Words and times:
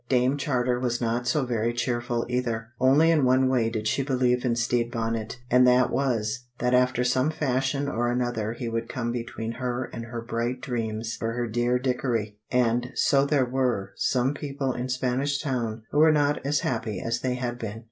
Dame 0.09 0.35
Charter 0.35 0.79
was 0.79 0.99
not 0.99 1.27
so 1.27 1.45
very 1.45 1.71
cheerful 1.75 2.25
either. 2.27 2.69
Only 2.79 3.11
in 3.11 3.23
one 3.23 3.47
way 3.47 3.69
did 3.69 3.87
she 3.87 4.01
believe 4.01 4.43
in 4.43 4.55
Stede 4.55 4.89
Bonnet, 4.89 5.37
and 5.51 5.67
that 5.67 5.91
was, 5.91 6.47
that 6.57 6.73
after 6.73 7.03
some 7.03 7.29
fashion 7.29 7.87
or 7.87 8.09
another 8.11 8.53
he 8.53 8.67
would 8.67 8.89
come 8.89 9.11
between 9.11 9.51
her 9.51 9.91
and 9.93 10.05
her 10.05 10.19
bright 10.23 10.59
dreams 10.59 11.15
for 11.17 11.33
her 11.33 11.45
dear 11.45 11.77
Dickory. 11.77 12.39
And 12.49 12.91
so 12.95 13.27
there 13.27 13.45
were 13.45 13.93
some 13.95 14.33
people 14.33 14.73
in 14.73 14.89
Spanish 14.89 15.39
Town 15.39 15.83
who 15.91 15.99
were 15.99 16.11
not 16.11 16.43
as 16.43 16.61
happy 16.61 16.99
as 16.99 17.19
they 17.19 17.35
had 17.35 17.59
been. 17.59 17.79